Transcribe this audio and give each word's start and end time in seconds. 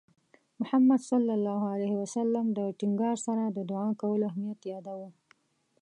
محمد 0.59 0.99
صلى 0.99 1.33
الله 1.37 1.61
عليه 1.73 1.93
وسلم 2.01 2.45
د 2.57 2.59
ټینګار 2.79 3.17
سره 3.27 3.43
د 3.49 3.59
دُعا 3.71 3.89
کولو 4.01 4.23
اهمیت 4.31 4.61
یاداوه. 4.73 5.09